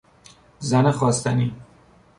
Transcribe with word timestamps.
زن 0.59 0.91
خواستنی 0.91 1.55